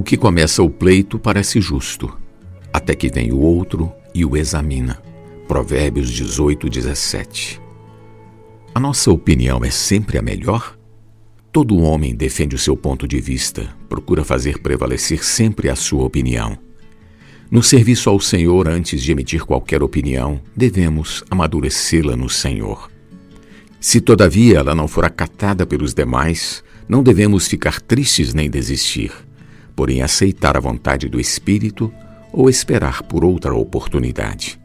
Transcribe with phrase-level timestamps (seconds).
[0.00, 2.10] O que começa o pleito parece justo,
[2.72, 4.98] até que vem o outro e o examina.
[5.46, 7.60] Provérbios 18, 17.
[8.74, 10.74] A nossa opinião é sempre a melhor?
[11.52, 16.56] Todo homem defende o seu ponto de vista, procura fazer prevalecer sempre a sua opinião.
[17.50, 22.90] No serviço ao Senhor, antes de emitir qualquer opinião, devemos amadurecê-la no Senhor.
[23.78, 29.12] Se todavia ela não for acatada pelos demais, não devemos ficar tristes nem desistir
[29.80, 31.90] porém aceitar a vontade do Espírito
[32.30, 34.60] ou esperar por outra oportunidade.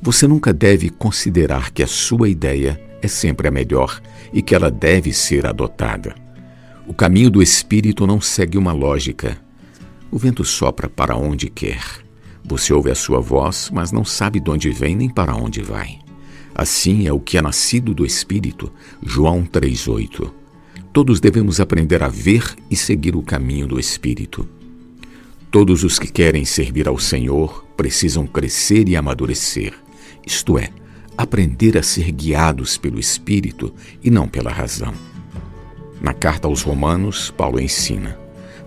[0.00, 4.00] Você nunca deve considerar que a sua ideia é sempre a melhor
[4.32, 6.14] e que ela deve ser adotada.
[6.86, 9.36] O caminho do Espírito não segue uma lógica.
[10.12, 11.82] O vento sopra para onde quer.
[12.44, 15.98] Você ouve a sua voz, mas não sabe de onde vem nem para onde vai.
[16.54, 18.72] Assim é o que é nascido do Espírito.
[19.02, 20.41] João 3,8.
[20.92, 24.46] Todos devemos aprender a ver e seguir o caminho do Espírito.
[25.50, 29.72] Todos os que querem servir ao Senhor precisam crescer e amadurecer,
[30.26, 30.68] isto é,
[31.16, 33.72] aprender a ser guiados pelo Espírito
[34.04, 34.92] e não pela razão.
[35.98, 38.18] Na carta aos Romanos, Paulo ensina: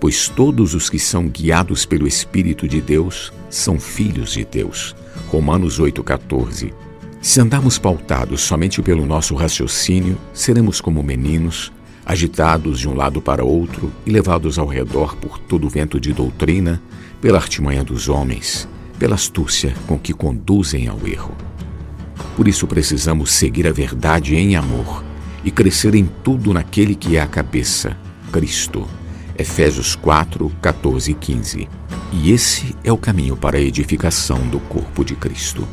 [0.00, 4.94] Pois todos os que são guiados pelo Espírito de Deus são filhos de Deus.
[5.26, 6.72] Romanos 8,14.
[7.20, 11.72] Se andarmos pautados somente pelo nosso raciocínio, seremos como meninos
[12.04, 16.12] agitados de um lado para outro e levados ao redor por todo o vento de
[16.12, 16.82] doutrina,
[17.20, 21.34] pela artimanha dos homens, pela astúcia com que conduzem ao erro.
[22.36, 25.04] Por isso precisamos seguir a verdade em amor
[25.44, 27.96] e crescer em tudo naquele que é a cabeça,
[28.30, 28.86] Cristo.
[29.38, 31.68] Efésios 4, 14 e 15.
[32.12, 35.66] E esse é o caminho para a edificação do corpo de Cristo.